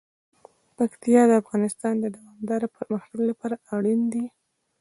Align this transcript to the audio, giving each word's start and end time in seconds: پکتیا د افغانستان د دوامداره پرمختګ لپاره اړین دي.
پکتیا 0.77 1.21
د 1.27 1.31
افغانستان 1.41 1.93
د 1.99 2.05
دوامداره 2.15 2.67
پرمختګ 2.77 3.19
لپاره 3.29 3.55
اړین 3.75 4.01
دي. 4.13 4.25